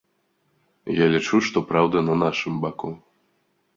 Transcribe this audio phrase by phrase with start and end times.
[1.03, 2.91] Я лічу, што праўда на нашым баку.